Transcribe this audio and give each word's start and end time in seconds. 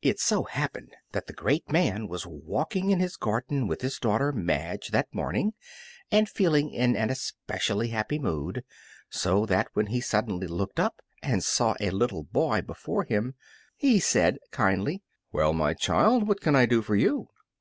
It 0.00 0.18
so 0.18 0.42
happened 0.42 0.96
that 1.12 1.28
the 1.28 1.32
great 1.32 1.70
man 1.70 2.08
was 2.08 2.26
walking 2.26 2.90
in 2.90 2.98
his 2.98 3.16
garden 3.16 3.68
with 3.68 3.80
his 3.80 4.00
daughter 4.00 4.32
Madge 4.32 4.88
that 4.88 5.14
morning, 5.14 5.54
and 6.10 6.24
was 6.26 6.32
feeling 6.32 6.72
in 6.74 6.96
an 6.96 7.10
especially 7.10 7.90
happy 7.90 8.18
mood, 8.18 8.64
so 9.08 9.46
that 9.46 9.68
when 9.74 9.86
he 9.86 10.00
suddenly 10.00 10.48
looked 10.48 10.80
up 10.80 11.00
and 11.22 11.44
saw 11.44 11.76
a 11.78 11.90
little 11.90 12.24
boy 12.24 12.62
before 12.62 13.04
him, 13.04 13.36
he 13.76 14.00
said, 14.00 14.38
kindly, 14.50 15.04
"Well, 15.30 15.52
my 15.52 15.74
child, 15.74 16.26
what 16.26 16.40
can 16.40 16.56
I 16.56 16.66
do 16.66 16.82
for 16.82 16.96
you?" 16.96 17.28